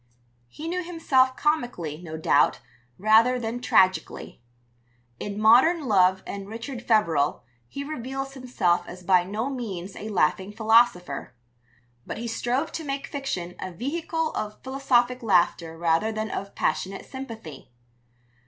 [0.47, 2.57] He knew himself comically, no doubt,
[2.97, 4.41] rather than tragically.
[5.19, 10.53] In Modern Love and Richard Feverel he reveals himself as by no means a laughing
[10.53, 11.35] philosopher;
[12.07, 17.05] but he strove to make fiction a vehicle of philosophic laughter rather than of passionate
[17.05, 17.69] sympathy.